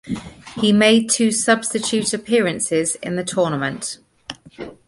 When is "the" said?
3.17-3.23